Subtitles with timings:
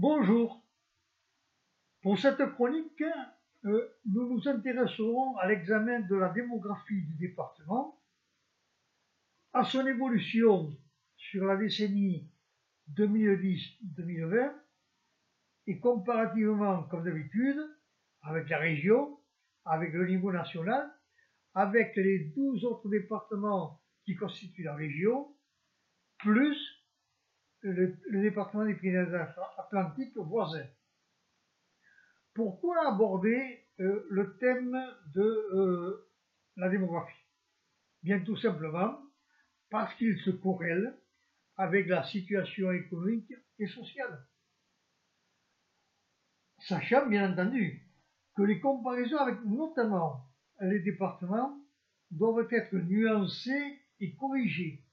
[0.00, 0.64] Bonjour.
[2.02, 3.02] Pour cette chronique,
[3.64, 8.00] euh, nous nous intéresserons à l'examen de la démographie du département,
[9.52, 10.70] à son évolution
[11.16, 12.30] sur la décennie
[12.94, 14.52] 2010-2020
[15.66, 17.58] et comparativement, comme d'habitude,
[18.22, 19.18] avec la région,
[19.64, 20.88] avec le niveau national,
[21.54, 25.34] avec les 12 autres départements qui constituent la région,
[26.18, 26.77] plus
[27.62, 30.66] le, département des Pyrénées-Atlantiques voisin.
[32.34, 34.78] Pourquoi aborder euh, le thème
[35.14, 36.08] de euh,
[36.56, 37.24] la démographie?
[38.02, 39.00] Bien tout simplement
[39.70, 40.96] parce qu'il se corrèle
[41.56, 44.24] avec la situation économique et sociale.
[46.60, 47.82] Sachant bien entendu
[48.36, 50.24] que les comparaisons avec notamment
[50.60, 51.60] les départements
[52.10, 54.84] doivent être nuancées et corrigées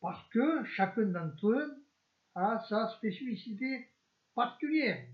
[0.00, 1.84] parce que chacun d'entre eux
[2.34, 3.88] a sa spécificité
[4.34, 5.06] particulière.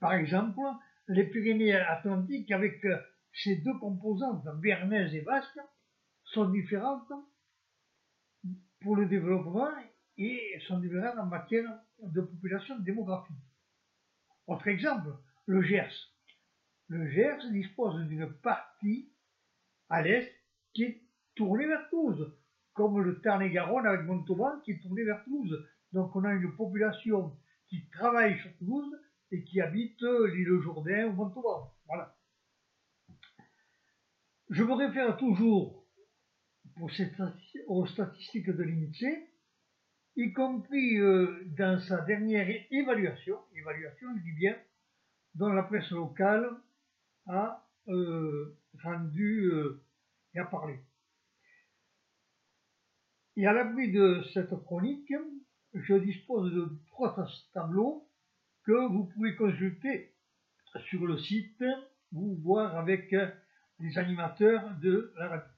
[0.00, 0.60] Par exemple,
[1.08, 2.84] les Pyrénées-Atlantiques, avec
[3.32, 5.58] ses deux composantes, Bernaise et Basque,
[6.24, 7.12] sont différentes
[8.80, 9.70] pour le développement
[10.16, 11.68] et sont différentes en matière
[12.02, 13.36] de population démographique.
[14.46, 15.08] Autre exemple,
[15.46, 16.12] le Gers.
[16.88, 19.10] Le Gers dispose d'une partie
[19.88, 20.30] à l'est
[20.72, 21.02] qui est
[21.34, 22.32] tournée vers Toulouse,
[22.74, 25.66] comme le Tarn-et-Garonne avec Montauban qui est tourné vers Toulouse.
[25.92, 27.36] Donc on a une population
[27.68, 28.92] qui travaille sur Toulouse
[29.30, 31.72] et qui habite l'île Jourdain ou Montauban.
[31.86, 32.16] Voilà.
[34.50, 35.84] Je me réfère toujours
[37.68, 39.28] aux statistiques de l'INSEE,
[40.16, 44.56] y compris euh, dans sa dernière évaluation, évaluation, je dis bien,
[45.34, 46.48] dont la presse locale
[47.26, 49.82] a euh, rendu euh,
[50.34, 50.78] et a parlé.
[53.36, 55.12] Et à l'abri de cette chronique,
[55.74, 57.16] je dispose de trois
[57.52, 58.08] tableaux
[58.64, 60.14] que vous pouvez consulter
[60.88, 61.64] sur le site
[62.12, 63.14] ou voir avec
[63.80, 65.52] les animateurs de la radio.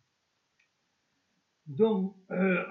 [1.67, 2.65] Donc, euh,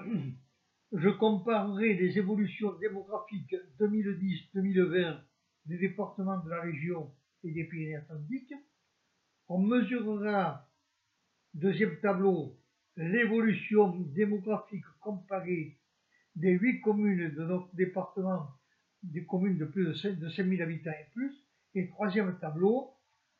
[0.92, 5.20] je comparerai les évolutions démographiques 2010-2020
[5.66, 7.12] des départements de la région
[7.44, 8.54] et des Pyrénées-Atlantiques.
[9.48, 10.68] On mesurera,
[11.54, 12.58] deuxième tableau,
[12.96, 15.78] l'évolution démographique comparée
[16.34, 18.48] des huit communes de notre département,
[19.02, 21.32] des communes de plus de 5000 habitants et plus.
[21.74, 22.94] Et troisième tableau,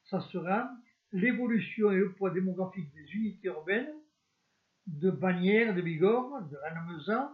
[0.04, 0.70] ça sera
[1.12, 3.92] l'évolution et le poids démographique des unités urbaines
[4.86, 7.30] de Bagnères, de Bigorre, de Lannemezan,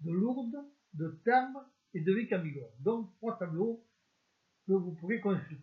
[0.00, 0.64] de Lourdes,
[0.94, 1.64] de Tarbes
[1.94, 2.32] et de vic
[2.80, 3.84] Donc trois tableaux
[4.66, 5.62] que vous pourrez consulter.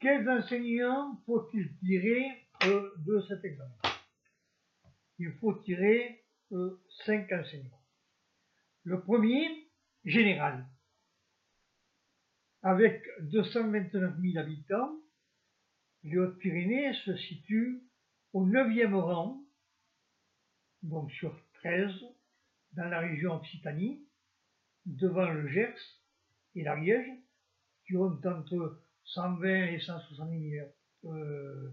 [0.00, 2.26] Quels enseignants faut-il tirer
[2.64, 3.95] euh, de cet examen?
[5.18, 7.82] Il faut tirer euh, cinq enseignements.
[8.84, 9.66] Le premier,
[10.06, 10.64] général.
[12.62, 14.96] Avec 229 000 habitants,
[16.04, 17.82] les Hautes-Pyrénées se situent
[18.32, 19.44] au 9e rang,
[20.82, 21.92] donc sur 13,
[22.72, 24.06] dans la région Occitanie,
[24.84, 25.74] devant le Gers
[26.54, 27.10] et l'Ariège,
[27.86, 30.66] qui ont entre 120 et 170 000
[31.04, 31.72] euh,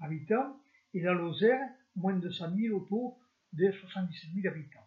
[0.00, 0.60] habitants,
[0.92, 3.20] et la Lozère moins de 100 000 autour
[3.52, 4.86] des 77 000 habitants.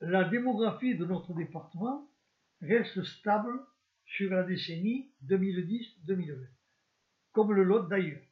[0.00, 2.08] La démographie de notre département
[2.60, 3.60] reste stable
[4.04, 6.46] sur la décennie 2010-2020,
[7.32, 8.22] comme le Lot d'ailleurs.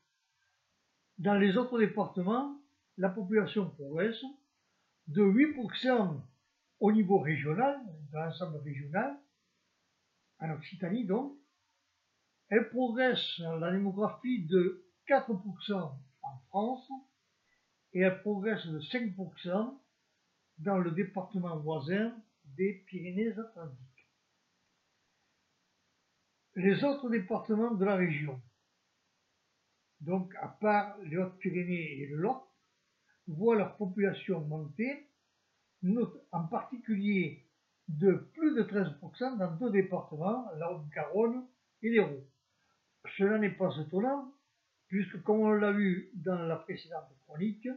[1.18, 2.60] Dans les autres départements,
[2.98, 4.22] la population progresse
[5.08, 6.20] de 8%
[6.80, 7.80] au niveau régional,
[8.12, 9.16] dans l'ensemble régional,
[10.38, 11.36] en Occitanie donc,
[12.48, 15.92] elle progresse la démographie de 4%
[16.26, 16.90] en France
[17.92, 19.78] et elle progresse de 5%
[20.58, 22.14] dans le département voisin
[22.44, 24.08] des Pyrénées-Atlantiques.
[26.54, 28.40] Les autres départements de la région,
[30.00, 32.42] donc à part les Hautes-Pyrénées et le Lot,
[33.26, 35.10] voient leur population monter,
[36.32, 37.44] en particulier
[37.88, 41.46] de plus de 13% dans deux départements, la Haute-Garonne
[41.82, 42.26] et l'Hérault.
[43.16, 44.32] Cela n'est pas étonnant,
[44.88, 47.68] puisque comme on l'a vu dans la précédente chronique,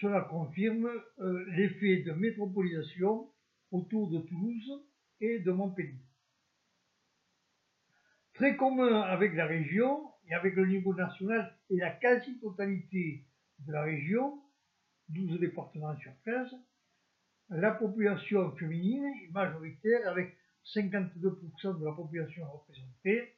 [0.00, 0.90] cela confirme
[1.20, 3.30] euh, l'effet de métropolisation
[3.70, 4.84] autour de Toulouse
[5.20, 6.00] et de Montpellier.
[8.34, 13.26] Très commun avec la région et avec le niveau national et la quasi-totalité
[13.60, 14.42] de la région,
[15.10, 16.48] 12 départements sur 13,
[17.50, 20.36] la population féminine est majoritaire avec
[20.74, 23.34] 52% de la population représentée,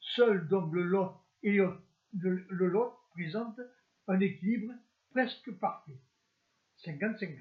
[0.00, 1.12] seul donc Lot
[1.42, 1.60] et
[2.14, 3.60] le, Lot présente
[4.06, 4.72] un équilibre
[5.10, 5.98] presque parfait.
[6.84, 7.38] 50-50.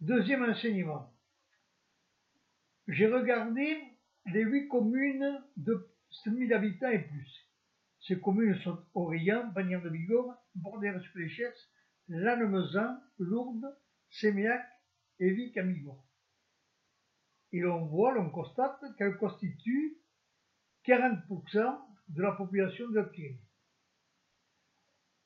[0.00, 1.12] Deuxième enseignement.
[2.88, 3.78] j'ai regardé
[4.26, 5.88] les huit communes de
[6.26, 7.48] 1000 habitants et plus.
[8.00, 11.70] Ces communes sont Aurélien, Bagnères de Bigorre, Bordère-sur-les-Chesses,
[12.08, 13.76] Lannemezan, Lourdes,
[14.10, 14.66] Séméac
[15.20, 16.04] et Vic-Amigorre.
[17.52, 19.98] Et l'on voit, l'on constate qu'elles constituent
[20.84, 23.02] 40% de la population de.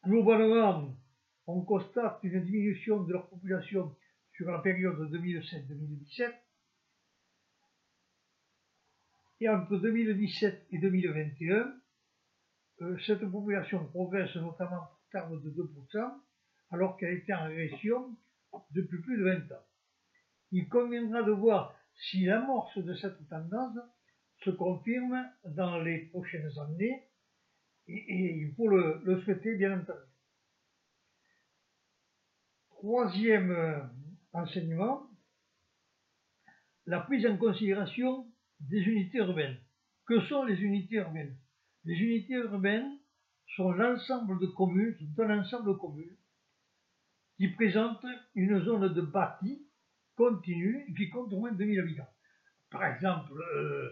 [0.05, 0.96] Globalement,
[1.46, 3.94] on constate une diminution de leur population
[4.32, 6.32] sur la période 2007-2017.
[9.40, 11.75] Et entre 2017 et 2021,
[12.82, 16.20] euh, cette population progresse notamment terme de 2%,
[16.70, 18.17] alors qu'elle était en régression
[18.70, 19.64] depuis plus de 20 ans.
[20.52, 23.78] Il conviendra de voir si l'amorce de cette tendance
[24.47, 27.03] se confirme dans les prochaines années,
[27.89, 29.99] et, il faut le, le souhaiter bien entendu.
[32.71, 33.81] Troisième euh,
[34.33, 35.11] enseignement,
[36.87, 38.27] la prise en considération
[38.61, 39.59] des unités urbaines.
[40.07, 41.37] Que sont les unités urbaines?
[41.85, 42.99] Les unités urbaines
[43.57, 46.17] sont l'ensemble de communes, sont un ensemble de communes
[47.37, 48.07] qui présentent
[48.37, 49.67] une zone de bâti
[50.15, 52.09] continue qui compte au moins 2000 habitants.
[52.71, 53.91] Par exemple, euh,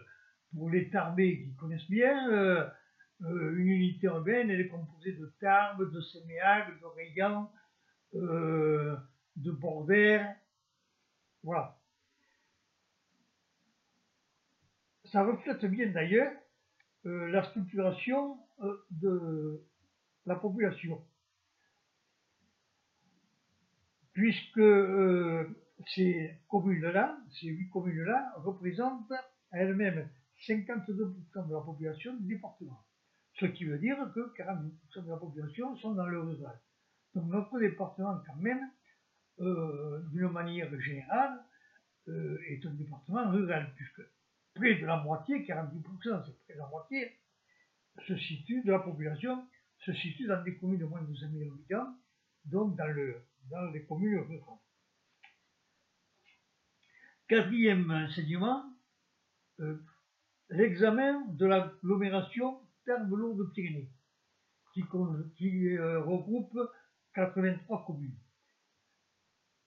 [0.55, 2.69] pour les Tarbés qui connaissent bien, euh,
[3.23, 7.51] euh, une unité urbaine, elle est composée de Tarbes, de Séméac, d'Oregan,
[8.13, 10.37] de Bordère,
[11.43, 11.77] voilà.
[15.07, 16.33] Ça reflète bien d'ailleurs
[17.05, 18.39] la structuration
[18.91, 19.61] de
[20.27, 21.05] la population.
[24.13, 24.63] Puisque
[25.89, 29.11] ces communes-là, ces huit communes-là, représentent
[29.51, 30.09] à elles-mêmes
[30.47, 32.85] 52% de la population du département.
[33.39, 36.61] Ce qui veut dire que 40% de la population sont dans le rural.
[37.15, 38.71] Donc notre département, quand même,
[39.41, 41.45] euh, d'une manière générale,
[42.09, 44.03] euh, est un département rural, puisque
[44.55, 47.19] près de la moitié, 40%, c'est près de la moitié,
[48.07, 49.47] se situe de la population,
[49.79, 51.97] se situe dans des communes de moins de 5000 habitants,
[52.45, 54.59] donc dans, le, dans les communes rurales.
[57.27, 58.65] Quatrième enseignement,
[59.61, 59.79] euh,
[60.51, 63.91] l'examen de l'agglomération Terre-de-Lourdes-Pyrénées,
[64.73, 64.83] qui,
[65.37, 66.59] qui euh, regroupe
[67.15, 68.19] 83 communes.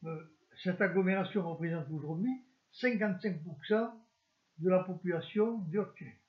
[0.03, 0.23] Euh,
[0.63, 2.31] cette agglomération représente aujourd'hui
[2.73, 3.91] 55%
[4.59, 6.21] de la population Haute-Pyrénées.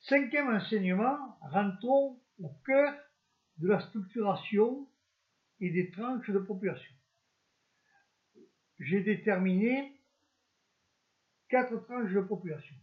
[0.00, 2.94] Cinquième enseignement, rentrons au cœur
[3.58, 4.88] de la structuration
[5.60, 6.94] et des tranches de population
[8.78, 9.97] j'ai déterminé
[11.48, 12.76] quatre tranches de population.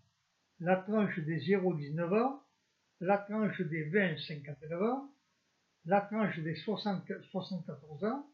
[0.60, 2.44] La tranche des 0-19 ans,
[3.00, 5.12] la tranche des 20-59 ans,
[5.86, 8.28] la tranche des 74 ans,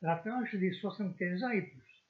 [0.00, 2.04] la tranche des 75 ans et plus.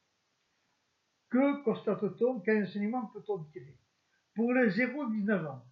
[1.30, 3.76] Que constate-t-on Quel enseignement peut-on tirer
[4.34, 5.64] Pour les 0-19 ans,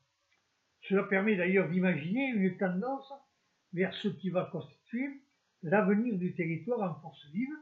[0.88, 3.12] cela permet d'ailleurs d'imaginer une tendance
[3.73, 5.23] vers ce qui va constituer
[5.62, 7.56] l'avenir du territoire en force vive,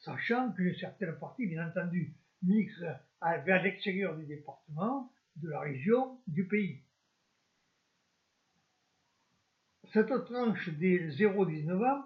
[0.00, 2.14] sachant qu'une certaine partie, bien entendu,
[2.44, 2.98] migre
[3.44, 6.82] vers l'extérieur du département, de la région, du pays.
[9.92, 12.04] Cette tranche des 0-19 ans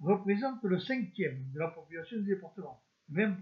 [0.00, 2.82] représente le cinquième de la population du département,
[3.12, 3.36] 20%.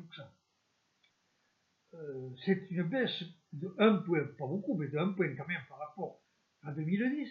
[1.95, 5.63] Euh, c'est une baisse de 1 point, pas beaucoup, mais de 1 point quand même
[5.69, 6.21] par rapport
[6.63, 7.29] à 2010.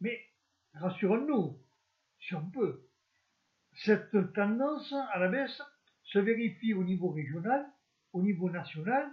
[0.00, 0.18] Mais
[0.74, 1.58] rassurons-nous,
[2.20, 2.88] si on peut,
[3.84, 5.60] cette tendance à la baisse
[6.04, 7.66] se vérifie au niveau régional,
[8.12, 9.10] au niveau national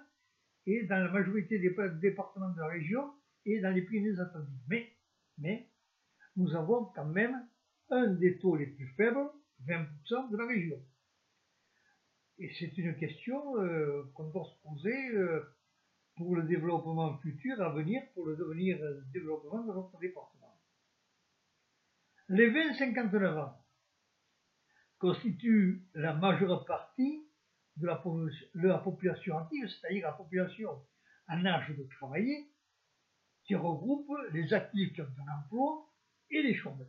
[0.66, 3.14] et dans la majorité des départements de la région
[3.46, 4.54] et dans les Pyrénées-Atlantiques.
[4.68, 4.94] Mais,
[5.38, 5.70] mais
[6.36, 7.48] nous avons quand même
[7.90, 9.30] un des taux les plus faibles,
[9.66, 10.82] 20% de la région.
[12.38, 15.42] Et c'est une question euh, qu'on doit se poser euh,
[16.18, 20.60] pour le développement futur à venir, pour le devenir euh, développement de notre département.
[22.28, 23.66] Les 20-59 ans,
[24.98, 27.28] constitue la majeure partie
[27.78, 30.70] de la, population active, c'est-à-dire la population
[31.28, 32.50] en âge de travailler,
[33.44, 35.90] qui regroupe les actifs qui ont un emploi
[36.30, 36.88] et les chômeurs.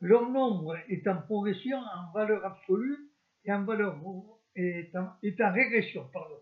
[0.00, 3.10] Leur nombre est en progression en valeur absolue
[3.44, 3.96] et en valeur
[4.54, 6.40] est en, régression, pardon,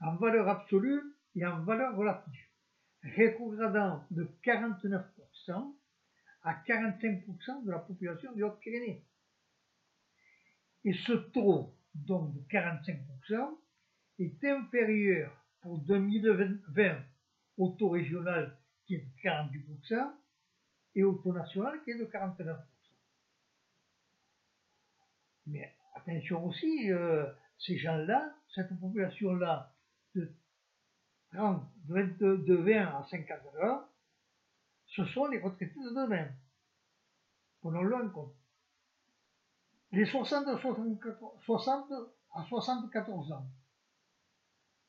[0.00, 1.02] en valeur absolue
[1.34, 2.48] et en valeur relative,
[3.02, 5.04] rétrogradant de 49%
[6.42, 9.04] à 45% de la population du Haute-Pyrénées.
[10.84, 13.58] Et ce taux, donc de 45%,
[14.18, 16.98] est inférieur pour 2020
[17.56, 20.12] au taux régional qui est de 48%
[20.96, 22.56] et au taux national qui est de 49%.
[25.46, 27.26] Mais attention aussi, euh,
[27.58, 29.74] ces gens-là, cette population-là
[30.14, 30.32] de,
[31.32, 33.84] 30, de 20 à 50 ans,
[34.86, 36.28] ce sont les retraités de demain.
[37.60, 38.36] Prenons-le en compte.
[39.94, 40.58] Les 60 à
[42.48, 43.46] 74 ans,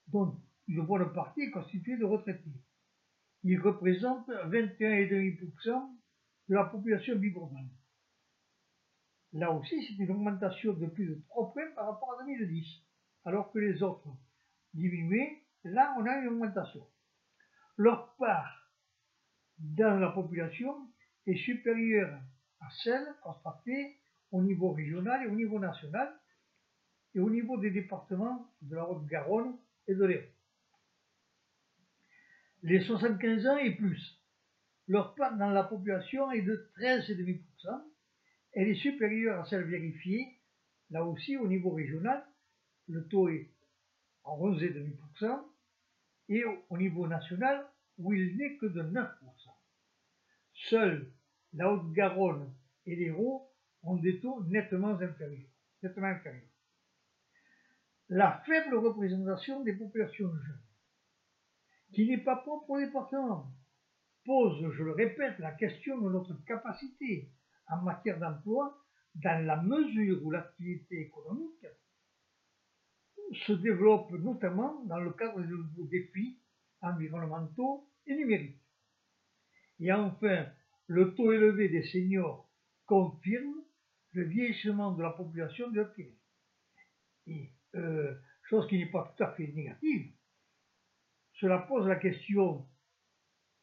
[0.07, 2.55] dont une bonne partie est constituée de retraités.
[3.43, 5.95] Ils représentent 21,5%
[6.49, 7.69] de la population bigourdane.
[9.33, 12.65] Là aussi, c'est une augmentation de plus de 3 points par rapport à 2010,
[13.25, 14.09] alors que les autres
[14.73, 15.43] diminuaient.
[15.65, 16.83] Là, on a une augmentation.
[17.77, 18.71] Leur part
[19.59, 20.89] dans la population
[21.27, 22.19] est supérieure
[22.59, 23.99] à celle constatée
[24.35, 26.13] au niveau régional et au niveau national
[27.13, 30.27] et au niveau des départements de la Haute-Garonne et de l'Hérault.
[32.63, 34.21] Les 75 ans et plus,
[34.87, 37.41] leur part dans la population est de 13,5%.
[38.51, 40.37] Elle est supérieure à celle vérifiée,
[40.89, 42.25] là aussi au niveau régional,
[42.89, 43.49] le taux est
[44.23, 45.43] en 11,5%,
[46.27, 47.65] et au niveau national,
[47.97, 49.07] où il n'est que de 9%.
[50.69, 51.09] Seuls
[51.53, 52.53] la Haute-Garonne
[52.85, 53.54] et l'Hérault
[53.85, 55.49] ont des taux nettement inférieurs,
[55.81, 56.13] nettement.
[58.09, 60.63] La faible représentation des populations jeunes,
[61.93, 63.51] qui n'est pas propre au département,
[64.25, 67.31] pose, je le répète, la question de notre capacité
[67.67, 68.77] en matière d'emploi
[69.15, 71.65] dans la mesure où l'activité économique
[73.47, 76.39] se développe notamment dans le cadre de nouveaux défis
[76.81, 78.61] environnementaux et numériques.
[79.79, 80.45] Et enfin,
[80.87, 82.49] le taux élevé des seniors
[82.85, 83.64] confirme
[84.15, 86.17] le vieillissement de la population de Pyrénées.
[87.27, 90.11] Et, euh, chose qui n'est pas tout à fait négative,
[91.33, 92.65] cela pose la question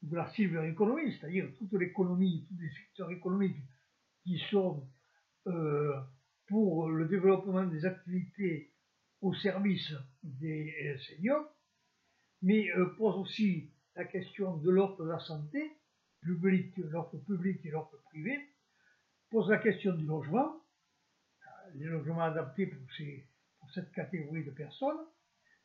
[0.03, 3.57] de la silver economy, c'est-à-dire toute l'économie, tous les secteurs économiques
[4.25, 4.87] qui sont
[5.47, 5.99] euh,
[6.49, 8.73] pour le développement des activités
[9.23, 11.49] au service des euh, seniors,
[12.43, 12.69] mais
[12.99, 15.71] pose aussi la question de l'ordre de la santé,
[16.21, 18.52] public, l'offre publique et l'offre privée,
[19.33, 20.61] pose la question du logement,
[21.75, 25.01] les logements adaptés pour, cette catégorie de personnes,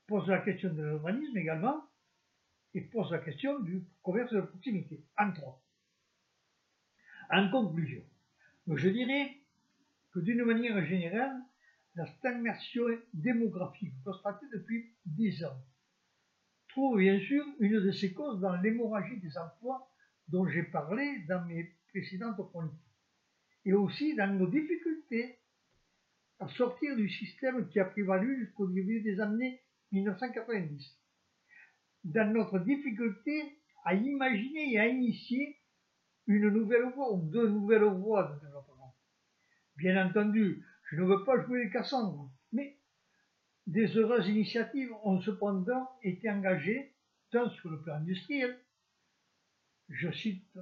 [0.07, 1.83] pose la question de l'urbanisme également,
[2.73, 5.61] et pose la question du commerce de proximité, entre autres.
[7.29, 8.01] En conclusion,
[8.67, 9.35] je dirais
[10.13, 11.35] que d'une manière générale,
[11.95, 15.61] la stagnation démographique constatée depuis 10 ans
[16.69, 19.91] trouve bien sûr une de ses causes dans l'hémorragie des emplois
[20.29, 22.86] dont j'ai parlé dans mes précédentes chroniques,
[23.67, 25.39] et aussi dans nos difficultés
[26.39, 30.97] à sortir du système qui a prévalu jusqu'au début des années 1990,
[32.05, 35.57] dans notre difficulté à imaginer et à initier
[36.27, 38.95] une nouvelle voie ou deux nouvelles voies de développement.
[39.77, 42.77] Bien entendu, je ne veux pas jouer les Cassandres, mais
[43.65, 46.93] des heureuses initiatives ont cependant été engagées,
[47.31, 48.57] tant sur le plan industriel
[49.89, 50.57] je cite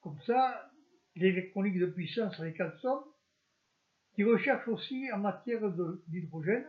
[0.00, 0.69] comme ça,
[1.16, 3.04] l'électronique de puissance avec Alstom,
[4.14, 5.62] qui recherche aussi en matière
[6.08, 6.66] d'hydrogène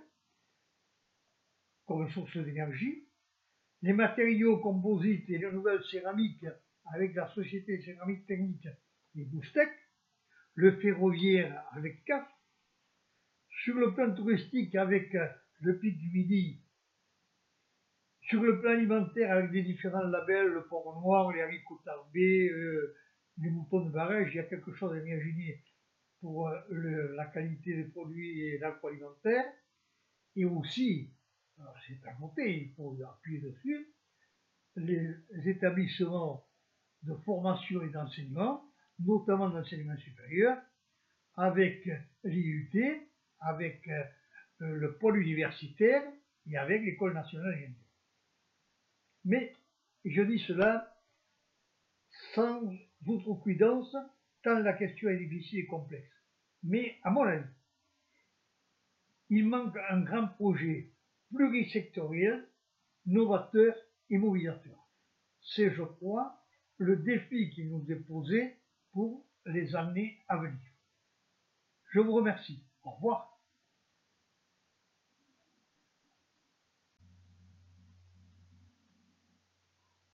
[1.85, 3.07] comme source d'énergie,
[3.81, 6.45] les matériaux composites et les nouvelles céramiques
[6.93, 8.67] avec la société céramique technique
[9.15, 9.69] et Boustec,
[10.55, 12.27] le ferroviaire avec CAF,
[13.63, 15.15] sur le plan touristique avec
[15.59, 16.61] le Pic du Midi.
[18.21, 22.95] Sur le plan alimentaire, avec des différents labels, le porc noir, les haricots tarbés, euh,
[23.37, 25.63] les moutons de barège, il y a quelque chose à imaginer
[26.19, 29.45] pour euh, la qualité des produits et l'agroalimentaire.
[30.35, 31.11] Et aussi,
[31.87, 33.93] c'est à noter, il faut appuyer dessus,
[34.75, 36.45] les établissements
[37.03, 38.63] de formation et d'enseignement,
[38.99, 40.57] notamment d'enseignement supérieur,
[41.35, 41.89] avec
[42.23, 43.07] l'IUT,
[43.39, 44.03] avec euh,
[44.59, 46.03] le pôle universitaire
[46.47, 47.73] et avec l'école nationale
[49.25, 49.55] mais
[50.05, 50.95] je dis cela
[52.33, 52.61] sans
[53.05, 53.95] outrecuidance,
[54.43, 56.11] tant la question est difficile et complexe.
[56.63, 57.49] Mais à mon avis,
[59.29, 60.91] il manque un grand projet
[61.33, 62.47] plurisectoriel,
[63.05, 63.73] novateur
[64.09, 64.77] et mobilisateur.
[65.41, 66.43] C'est, je crois,
[66.77, 68.57] le défi qui nous est posé
[68.91, 70.59] pour les années à venir.
[71.91, 72.63] Je vous remercie.
[72.83, 73.30] Au revoir.